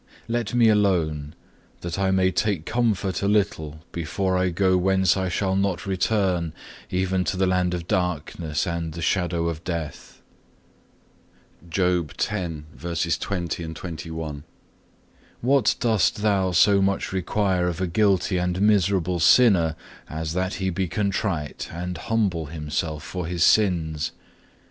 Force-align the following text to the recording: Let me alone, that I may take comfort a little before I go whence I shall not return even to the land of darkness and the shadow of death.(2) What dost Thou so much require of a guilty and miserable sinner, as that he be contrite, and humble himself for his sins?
Let 0.27 0.55
me 0.55 0.67
alone, 0.67 1.35
that 1.81 1.99
I 1.99 2.09
may 2.09 2.31
take 2.31 2.65
comfort 2.65 3.21
a 3.21 3.27
little 3.27 3.81
before 3.91 4.35
I 4.35 4.49
go 4.49 4.75
whence 4.75 5.15
I 5.15 5.29
shall 5.29 5.55
not 5.55 5.85
return 5.85 6.53
even 6.89 7.23
to 7.25 7.37
the 7.37 7.45
land 7.45 7.75
of 7.75 7.87
darkness 7.87 8.65
and 8.65 8.93
the 8.95 9.01
shadow 9.03 9.47
of 9.47 9.63
death.(2) 9.63 10.23
What 15.41 15.75
dost 15.79 16.15
Thou 16.23 16.49
so 16.51 16.81
much 16.81 17.13
require 17.13 17.67
of 17.67 17.79
a 17.79 17.85
guilty 17.85 18.39
and 18.39 18.59
miserable 18.59 19.19
sinner, 19.19 19.75
as 20.09 20.33
that 20.33 20.55
he 20.55 20.71
be 20.71 20.87
contrite, 20.87 21.69
and 21.71 21.99
humble 21.99 22.47
himself 22.47 23.03
for 23.03 23.27
his 23.27 23.43
sins? 23.43 24.13